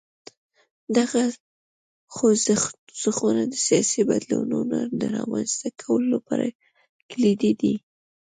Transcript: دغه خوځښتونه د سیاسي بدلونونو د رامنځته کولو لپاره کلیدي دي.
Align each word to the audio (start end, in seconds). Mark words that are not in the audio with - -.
دغه 0.97 1.21
خوځښتونه 2.15 3.41
د 3.47 3.53
سیاسي 3.67 4.01
بدلونونو 4.09 4.77
د 4.99 5.01
رامنځته 5.15 5.67
کولو 5.81 6.07
لپاره 6.15 6.47
کلیدي 7.11 7.51
دي. 7.61 7.73